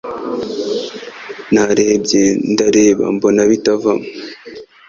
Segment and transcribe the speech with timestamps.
[1.53, 4.05] Narebye ndareba mbona bitavamo